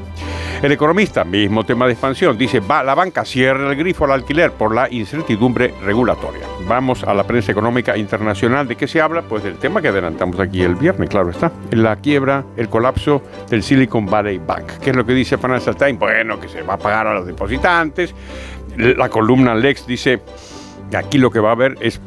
El 0.61 0.73
economista, 0.73 1.23
mismo 1.23 1.65
tema 1.65 1.85
de 1.85 1.93
expansión, 1.93 2.37
dice, 2.37 2.59
va, 2.59 2.83
la 2.83 2.93
banca 2.93 3.23
cierra 3.23 3.71
el 3.71 3.77
grifo 3.77 4.03
al 4.03 4.11
alquiler 4.11 4.51
por 4.51 4.75
la 4.75 4.91
incertidumbre 4.91 5.73
regulatoria. 5.85 6.45
Vamos 6.67 7.05
a 7.05 7.13
la 7.13 7.23
prensa 7.23 7.53
económica 7.53 7.95
internacional. 7.95 8.67
¿De 8.67 8.75
qué 8.75 8.85
se 8.85 8.99
habla? 8.99 9.21
Pues 9.21 9.43
del 9.43 9.55
tema 9.55 9.81
que 9.81 9.87
adelantamos 9.87 10.37
aquí 10.37 10.61
el 10.61 10.75
viernes, 10.75 11.09
claro 11.09 11.29
está. 11.29 11.53
La 11.71 11.95
quiebra, 11.95 12.43
el 12.57 12.67
colapso 12.67 13.21
del 13.49 13.63
Silicon 13.63 14.05
Valley 14.05 14.37
Bank. 14.37 14.79
¿Qué 14.83 14.89
es 14.89 14.95
lo 14.97 15.05
que 15.05 15.13
dice 15.13 15.37
Financial 15.37 15.77
Times? 15.77 15.97
Bueno, 15.97 16.37
que 16.41 16.49
se 16.49 16.61
va 16.61 16.73
a 16.73 16.77
pagar 16.77 17.07
a 17.07 17.13
los 17.13 17.25
depositantes. 17.25 18.13
La 18.75 19.07
columna 19.07 19.55
Lex 19.55 19.87
dice, 19.87 20.21
aquí 20.97 21.17
lo 21.17 21.31
que 21.31 21.39
va 21.39 21.49
a 21.49 21.53
haber 21.53 21.77
es 21.79 21.99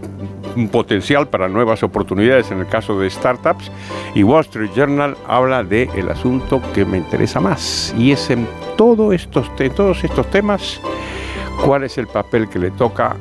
un 0.57 0.69
potencial 0.69 1.29
para 1.29 1.49
nuevas 1.49 1.83
oportunidades 1.83 2.51
en 2.51 2.61
el 2.61 2.67
caso 2.67 2.99
de 2.99 3.09
startups. 3.09 3.71
Y 4.15 4.23
Wall 4.23 4.43
Street 4.43 4.71
Journal 4.75 5.17
habla 5.27 5.65
del 5.65 5.89
el 5.97 6.09
asunto 6.11 6.61
que 6.75 6.85
me 6.85 6.99
interesa 6.99 7.41
más 7.41 7.95
y 7.97 8.13
es 8.13 8.31
en 8.31 8.47
todo 8.77 9.13
estos, 9.13 9.51
en 9.59 9.75
todos 9.75 10.03
estos 10.05 10.31
temas 10.31 10.81
cuál 11.65 11.85
es 11.85 11.99
el 11.99 12.07
papel 12.07 12.49
que 12.49 12.59
le 12.59 12.71
toca 12.73 13.17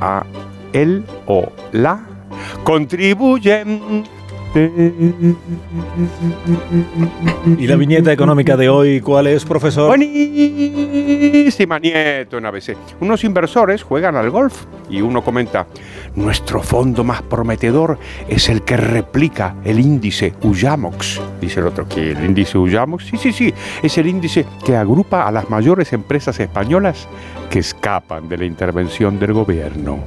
a 0.00 0.24
él 0.72 1.04
o 1.26 1.50
la 1.72 2.04
contribuyen 2.64 4.04
¿Y 7.58 7.66
la 7.66 7.74
viñeta 7.74 8.12
económica 8.12 8.56
de 8.56 8.68
hoy 8.68 9.00
cuál 9.00 9.26
es, 9.26 9.44
profesor? 9.44 9.88
Buenísima, 9.88 11.80
Nieto 11.80 12.38
en 12.38 12.46
ABC. 12.46 12.76
Unos 13.00 13.24
inversores 13.24 13.82
juegan 13.82 14.14
al 14.14 14.30
golf 14.30 14.66
y 14.88 15.00
uno 15.00 15.24
comenta, 15.24 15.66
nuestro 16.14 16.62
fondo 16.62 17.02
más 17.02 17.22
prometedor 17.22 17.98
es 18.28 18.48
el 18.48 18.62
que 18.62 18.76
replica 18.76 19.56
el 19.64 19.80
índice 19.80 20.34
Uyamox. 20.42 21.20
Dice 21.40 21.58
el 21.58 21.66
otro, 21.66 21.88
¿qué? 21.88 22.12
¿El 22.12 22.24
índice 22.24 22.56
Uyamox? 22.56 23.06
Sí, 23.06 23.16
sí, 23.16 23.32
sí, 23.32 23.52
es 23.82 23.98
el 23.98 24.06
índice 24.06 24.46
que 24.64 24.76
agrupa 24.76 25.26
a 25.26 25.32
las 25.32 25.50
mayores 25.50 25.92
empresas 25.92 26.38
españolas 26.38 27.08
que 27.50 27.58
escapan 27.58 28.28
de 28.28 28.38
la 28.38 28.44
intervención 28.44 29.18
del 29.18 29.32
gobierno. 29.32 30.04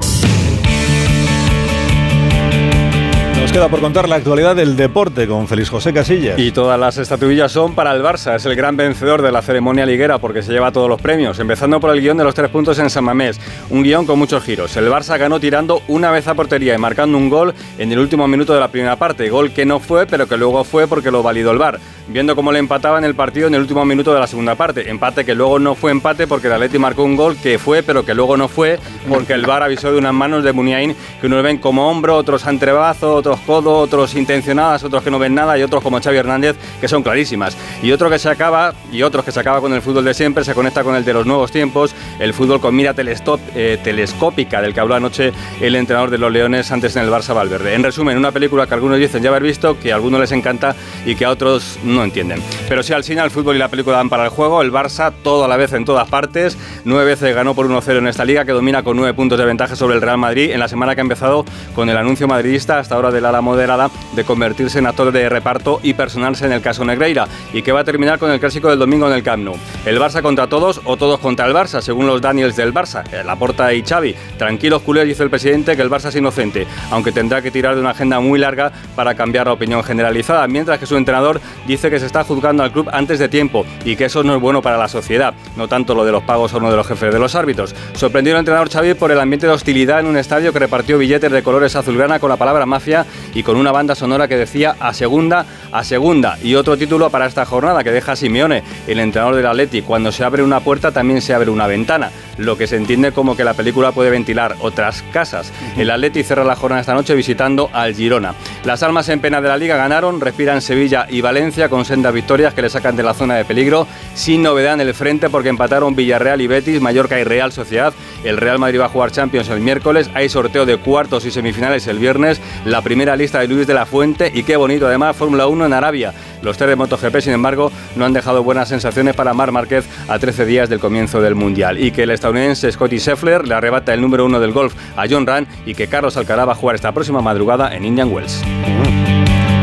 Nos 3.40 3.52
queda 3.52 3.70
por 3.70 3.80
contar 3.80 4.10
la 4.10 4.16
actualidad 4.16 4.56
del 4.56 4.76
deporte 4.76 5.28
con 5.28 5.48
Félix 5.48 5.70
José 5.70 5.94
Casillas. 5.94 6.40
Y 6.40 6.52
todas 6.52 6.80
las 6.80 6.98
estatuillas 6.98 7.52
son 7.52 7.76
para 7.76 7.94
el 7.94 8.02
Barça. 8.02 8.36
Es 8.36 8.46
el 8.46 8.56
gran 8.56 8.76
vencedor 8.76 9.22
de 9.22 9.32
la 9.32 9.42
ceremonia 9.42 9.86
liguera 9.86 10.18
porque 10.18 10.42
se 10.42 10.52
lleva 10.52 10.72
todos 10.72 10.90
los 10.90 11.00
premios. 11.00 11.40
Empezando 11.40 11.80
por 11.80 11.92
el 11.96 12.02
guion 12.02 12.18
de 12.18 12.24
los 12.24 12.34
tres 12.34 12.50
puntos 12.50 12.80
en 12.80 12.90
San 12.90 13.04
Mamés. 13.04 13.40
Un 13.70 13.84
guion 13.84 14.06
con 14.08 14.18
muchos 14.18 14.44
giros. 14.44 14.76
El 14.76 14.90
Barça 14.90 15.18
ganó 15.20 15.40
tirando 15.40 15.82
una 15.88 16.10
vez 16.12 16.28
a 16.28 16.34
portería 16.34 16.74
y 16.74 16.78
marcando 16.80 17.18
un 17.18 17.30
gol 17.30 17.54
en 17.78 17.92
el 17.92 18.00
último 18.00 18.28
minuto 18.28 18.54
de 18.54 18.60
la 18.60 18.70
primera 18.70 18.96
parte. 18.96 19.30
Gol 19.30 19.52
que 19.52 19.66
no 19.66 19.80
fue, 19.80 20.08
pero 20.08 20.28
que 20.28 20.36
luego 20.36 20.64
fue 20.64 20.88
porque 20.88 21.12
lo 21.12 21.22
validó 21.22 21.52
el 21.52 21.60
VAR. 21.60 21.80
Viendo 22.10 22.36
cómo 22.36 22.54
le 22.54 22.60
empataba 22.60 22.98
en 22.98 23.04
el 23.04 23.16
partido 23.16 23.48
en 23.48 23.56
el 23.56 23.62
último 23.62 23.84
minuto 23.84 24.14
de 24.14 24.20
la 24.20 24.28
segunda 24.28 24.56
parte. 24.56 24.90
Empate 24.90 25.26
que 25.26 25.36
luego 25.36 25.60
no 25.60 25.76
fue 25.76 25.92
empate 25.92 26.26
porque 26.26 26.48
el 26.48 26.54
Atleti 26.54 26.80
marcó 26.80 27.04
un 27.04 27.18
gol 27.18 27.36
que 27.36 27.60
fue, 27.60 27.84
pero 27.84 28.06
que 28.06 28.14
luego 28.14 28.38
no 28.38 28.48
fue 28.48 28.80
porque 29.10 29.34
el 29.34 29.46
VAR 29.46 29.64
avisó 29.64 29.92
de 29.92 29.98
unas 29.98 30.14
manos 30.14 30.44
de 30.44 30.54
Muniain 30.54 30.96
que 31.20 31.28
unos 31.28 31.44
ven 31.44 31.58
como 31.58 31.90
hombro, 31.90 32.16
otros 32.16 32.46
antrebazo, 32.46 33.16
otros 33.16 33.40
codo, 33.42 33.78
otros 33.78 34.16
intencionadas, 34.16 34.84
otros 34.84 35.04
que 35.04 35.12
no 35.12 35.20
ven 35.20 35.36
nada 35.36 35.58
y 35.58 35.64
otros 35.64 35.84
como 35.84 36.00
Xavi 36.02 36.18
Hernández 36.18 36.56
que 36.80 36.88
son 36.88 37.04
clarísimas. 37.04 37.58
Y 37.84 37.92
otro 37.92 38.10
que 38.10 38.20
se 38.20 38.30
acaba, 38.30 38.74
y 38.92 39.04
otros 39.04 39.26
que 39.26 39.32
se 39.32 39.40
acaba 39.40 39.60
con 39.60 39.74
el 39.74 39.82
fútbol 39.82 40.06
de 40.06 40.14
siempre, 40.14 40.44
se 40.44 40.54
conecta 40.54 40.84
con 40.84 40.96
el 40.96 41.04
de 41.04 41.14
los 41.14 41.26
nuevos 41.26 41.52
tiempos, 41.52 41.94
el 42.20 42.34
fútbol 42.34 42.62
con 42.62 42.76
mira 42.76 42.96
eh, 42.98 43.80
telescópica 43.84 44.62
del 44.62 44.74
que 44.74 44.80
habló 44.80 44.96
anoche 44.96 45.34
el 45.62 45.76
entrenador 45.76 46.10
de 46.10 46.18
los 46.18 46.32
Leones 46.32 46.72
antes 46.72 46.96
en 46.96 47.04
el 47.04 47.10
Barça 47.10 47.36
Valverde. 47.36 47.74
En 47.74 47.84
resumen, 47.84 48.18
una 48.18 48.32
película 48.32 48.66
que 48.66 48.74
algunos 48.74 48.98
dicen 48.98 49.22
ya 49.22 49.30
haber 49.30 49.44
visto, 49.44 49.78
que 49.80 49.92
a 49.92 49.96
algunos 49.96 50.20
les 50.20 50.32
encanta 50.32 50.76
y 51.06 51.16
que 51.16 51.26
a 51.26 51.32
otros 51.32 51.80
no 51.84 51.97
entienden. 52.04 52.42
Pero 52.68 52.84
si 52.84 52.94
al 52.94 53.04
cine, 53.04 53.22
el 53.22 53.32
fútbol 53.32 53.56
y 53.56 53.60
la 53.60 53.70
película 53.70 53.98
dan 53.98 54.10
para 54.10 54.24
el 54.24 54.30
juego, 54.30 54.62
el 54.62 54.72
Barça 54.72 55.14
todo 55.24 55.46
a 55.46 55.48
la 55.48 55.58
vez 55.58 55.74
en 55.74 55.86
todas 55.86 56.08
partes, 56.10 56.58
nueve 56.88 57.04
veces 57.04 57.36
ganó 57.36 57.54
por 57.54 57.68
1-0 57.68 57.98
en 57.98 58.08
esta 58.08 58.24
liga 58.24 58.46
que 58.46 58.54
domina 58.54 58.82
con 58.82 58.96
nueve 58.96 59.14
puntos 59.14 59.38
de 59.38 59.44
ventaja 59.44 59.76
sobre 59.76 59.96
el 59.96 60.02
Real 60.02 60.18
Madrid 60.18 60.52
en 60.52 60.60
la 60.62 60.70
semana 60.70 60.96
que 60.96 61.02
ha 61.02 61.04
empezado 61.04 61.44
con 61.76 61.90
el 61.90 61.98
anuncio 61.98 62.30
madridista 62.30 62.80
hasta 62.80 62.96
ahora 62.96 63.12
del 63.12 63.26
ala 63.26 63.42
moderada 63.42 63.92
de 64.16 64.24
convertirse 64.24 64.80
en 64.80 64.88
actor 64.88 65.12
de 65.12 65.28
reparto 65.28 65.82
y 65.84 65.96
personarse 65.96 66.46
en 66.46 66.54
el 66.54 66.62
caso 66.62 66.86
Negreira 66.86 67.28
y 67.52 67.62
que 67.62 67.74
va 67.74 67.82
a 67.82 67.84
terminar 67.84 68.20
con 68.20 68.32
el 68.32 68.40
clásico 68.40 68.70
del 68.70 68.80
domingo 68.80 69.06
en 69.08 69.14
el 69.14 69.22
Camp 69.22 69.44
Nou. 69.44 69.58
El 69.86 70.00
Barça 70.00 70.22
contra 70.22 70.48
todos 70.48 70.80
o 70.86 70.96
todos 70.96 71.20
contra 71.20 71.46
el 71.46 71.54
Barça, 71.54 71.82
según 71.82 72.08
los 72.08 72.22
Daniels 72.22 72.56
del 72.56 72.74
Barça, 72.74 73.04
Laporta 73.26 73.74
y 73.74 73.84
Xavi. 73.84 74.16
Tranquilos 74.38 74.82
culés, 74.82 75.06
dice 75.06 75.24
el 75.24 75.30
presidente, 75.30 75.76
que 75.76 75.82
el 75.82 75.90
Barça 75.90 76.08
es 76.08 76.16
inocente, 76.16 76.68
aunque 76.90 77.12
tendrá 77.12 77.42
que 77.42 77.52
tirar 77.52 77.76
de 77.76 77.82
una 77.82 77.90
agenda 77.90 78.22
muy 78.22 78.40
larga 78.40 78.72
para 78.96 79.14
cambiar 79.14 79.48
la 79.48 79.54
opinión 79.54 79.84
generalizada, 79.84 80.48
mientras 80.48 80.80
que 80.80 80.86
su 80.86 80.96
entrenador 80.96 81.42
dice 81.68 81.90
que 81.90 82.00
se 82.00 82.06
está 82.06 82.24
juzgando 82.24 82.64
al 82.64 82.72
club 82.72 82.88
antes 82.94 83.20
de 83.20 83.28
tiempo 83.28 83.66
y 83.84 83.98
que 83.98 84.06
eso 84.06 84.24
no 84.24 84.36
es 84.36 84.42
bueno 84.42 84.62
para 84.62 84.78
la 84.78 84.88
sociedad, 84.88 85.34
no 85.58 85.68
tanto 85.68 85.94
lo 85.94 86.06
de 86.06 86.14
los 86.14 86.24
pagos 86.24 86.54
o 86.54 86.62
no 86.62 86.72
de 86.72 86.77
los 86.78 86.88
jefes 86.88 87.14
de 87.14 87.20
los 87.20 87.36
árbitros. 87.36 87.76
Sorprendió 87.94 88.34
el 88.34 88.40
entrenador 88.40 88.70
Xavi 88.70 88.94
por 88.94 89.12
el 89.12 89.20
ambiente 89.20 89.48
de 89.48 89.54
hostilidad 89.54 90.00
en 90.00 90.08
un 90.08 90.18
estadio 90.18 90.54
que 90.54 90.60
repartió 90.60 90.98
billetes 90.98 91.32
de 91.32 91.44
colores 91.44 91.76
azulgrana 91.76 92.20
con 92.20 92.30
la 92.30 92.38
palabra 92.38 92.66
mafia 92.66 93.06
y 93.34 93.44
con 93.44 93.58
una 93.58 93.72
banda 93.72 93.96
sonora 93.96 94.28
que 94.28 94.38
decía 94.38 94.76
a 94.80 94.94
segunda, 94.94 95.46
a 95.72 95.84
segunda. 95.84 96.38
Y 96.42 96.56
otro 96.56 96.78
título 96.78 97.10
para 97.10 97.26
esta 97.26 97.46
jornada 97.46 97.84
que 97.84 97.92
deja 97.92 98.16
Simeone, 98.16 98.64
el 98.88 99.00
entrenador 99.00 99.36
del 99.36 99.48
Atleti. 99.48 99.82
Cuando 99.82 100.12
se 100.12 100.24
abre 100.24 100.44
una 100.44 100.62
puerta 100.62 100.92
también 100.92 101.22
se 101.22 101.34
abre 101.34 101.50
una 101.50 101.68
ventana, 101.68 102.12
lo 102.38 102.58
que 102.58 102.68
se 102.68 102.76
entiende 102.76 103.12
como 103.12 103.36
que 103.36 103.44
la 103.44 103.54
película 103.54 103.92
puede 103.92 104.10
ventilar 104.10 104.56
otras 104.60 105.04
casas. 105.12 105.52
El 105.78 105.90
Atleti 105.90 106.24
cierra 106.24 106.44
la 106.44 106.56
jornada 106.56 106.82
esta 106.82 106.94
noche 106.94 107.16
visitando 107.16 107.70
al 107.74 107.96
Girona. 107.96 108.34
Las 108.64 108.84
almas 108.84 109.10
en 109.10 109.20
pena 109.20 109.42
de 109.42 109.48
la 109.48 109.58
liga 109.58 109.78
ganaron, 109.78 110.22
respiran 110.22 110.62
Sevilla 110.62 111.08
y 111.10 111.22
Valencia 111.22 111.70
con 111.70 111.86
sendas 111.86 112.14
victorias 112.14 112.54
que 112.54 112.62
le 112.62 112.70
sacan 112.70 112.96
de 112.96 113.04
la 113.04 113.14
zona 113.14 113.36
de 113.36 113.46
peligro, 113.46 113.88
sin 114.14 114.44
novedad 114.44 114.74
en 114.74 114.82
el 114.82 114.94
frente 114.94 115.30
porque 115.30 115.50
empataron 115.50 115.96
Villarreal 115.96 116.42
y 116.42 116.48
Betis, 116.48 116.82
Mallorca 116.82 117.20
y 117.20 117.24
Real 117.24 117.52
Sociedad. 117.52 117.94
El 118.24 118.38
Real 118.38 118.60
Madrid 118.60 118.80
va 118.80 118.86
a 118.86 118.90
jugar 118.90 119.12
Champions 119.12 119.50
el 119.50 119.62
miércoles, 119.62 120.10
hay 120.14 120.30
sorteo 120.30 120.66
de 120.66 120.78
cuartos 120.78 121.26
y 121.26 121.32
semifinales 121.32 121.88
el 121.88 122.00
viernes, 122.00 122.42
la 122.66 122.82
primera 122.82 123.16
lista 123.16 123.40
de 123.40 123.48
Luis 123.48 123.68
de 123.68 123.74
la 123.74 123.86
Fuente 123.86 124.32
y 124.34 124.44
qué 124.44 124.56
bonito 124.58 124.88
además 124.88 125.16
Fórmula 125.16 125.48
1 125.48 125.66
en 125.66 125.74
Arabia. 125.74 126.14
Los 126.42 126.58
tres 126.58 126.70
de 126.70 126.76
MotoGP, 126.76 127.20
sin 127.20 127.34
embargo, 127.34 127.72
no 127.96 128.06
han 128.06 128.14
dejado 128.14 128.44
buenas 128.44 128.70
sensaciones 128.70 129.16
para 129.16 129.34
Mar 129.34 129.52
Márquez 129.52 129.86
a 130.08 130.20
13 130.20 130.46
días 130.46 130.70
del 130.70 130.80
comienzo 130.80 131.22
del 131.22 131.36
Mundial. 131.36 131.84
Y 131.84 131.92
que 131.92 132.04
el 132.04 132.12
estadounidense 132.28 132.70
Scotty 132.72 133.00
Scheffler 133.00 133.48
le 133.48 133.54
arrebata 133.54 133.94
el 133.94 134.02
número 134.02 134.26
uno 134.26 134.40
del 134.40 134.52
golf 134.52 134.74
a 134.98 135.06
John 135.10 135.26
Ram 135.26 135.46
y 135.66 135.74
que 135.74 135.88
Carlos 135.88 136.18
Alcaraz 136.18 136.48
va 136.48 136.52
a 136.52 136.56
jugar 136.56 136.76
esta 136.76 136.92
próxima 136.92 137.22
madrugada 137.22 137.74
en 137.74 137.86
Indian 137.86 138.12
Wells. 138.12 138.42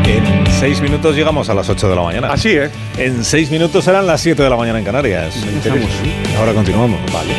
En 0.07 0.47
seis 0.59 0.81
minutos 0.81 1.15
llegamos 1.15 1.51
a 1.51 1.55
las 1.55 1.69
8 1.69 1.91
de 1.91 1.97
la 1.97 2.03
mañana. 2.03 2.33
Así, 2.33 2.51
¿eh? 2.51 2.71
En 2.97 3.23
seis 3.23 3.51
minutos 3.51 3.85
serán 3.85 4.07
las 4.07 4.21
7 4.23 4.43
de 4.43 4.49
la 4.49 4.57
mañana 4.57 4.79
en 4.79 4.85
Canarias. 4.85 5.37
Ahora 6.39 6.55
continuamos. 6.55 7.01
Vale. 7.13 7.35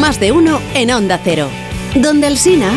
Más 0.00 0.18
de 0.20 0.32
uno 0.32 0.60
en 0.74 0.90
Onda 0.90 1.20
Cero. 1.22 1.48
Donde 1.94 2.28
el 2.28 2.38
Sina... 2.38 2.72